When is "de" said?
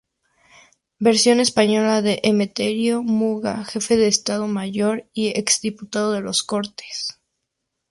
2.01-2.13, 3.97-4.07, 6.13-6.21